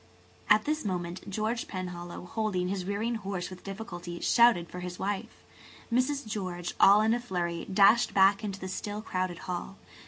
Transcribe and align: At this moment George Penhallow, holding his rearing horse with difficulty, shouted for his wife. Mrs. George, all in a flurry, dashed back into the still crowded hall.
At 0.49 0.65
this 0.65 0.83
moment 0.83 1.29
George 1.29 1.67
Penhallow, 1.67 2.25
holding 2.25 2.69
his 2.69 2.85
rearing 2.85 3.13
horse 3.21 3.51
with 3.51 3.63
difficulty, 3.63 4.19
shouted 4.19 4.67
for 4.67 4.79
his 4.79 4.97
wife. 4.97 5.43
Mrs. 5.93 6.25
George, 6.25 6.73
all 6.79 7.01
in 7.01 7.13
a 7.13 7.19
flurry, 7.19 7.65
dashed 7.71 8.11
back 8.11 8.43
into 8.43 8.59
the 8.59 8.67
still 8.67 9.03
crowded 9.03 9.37
hall. 9.45 9.77